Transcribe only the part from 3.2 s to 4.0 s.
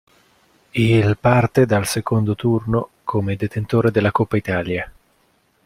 detentore